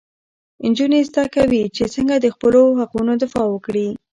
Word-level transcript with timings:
نجونې 0.69 0.99
زده 1.09 1.23
کوي 1.35 1.63
چې 1.75 1.83
څنګه 1.95 2.15
د 2.19 2.25
خپلو 2.35 2.61
حقونو 2.79 3.11
دفاع 3.23 3.45
وکړي. 3.49 3.87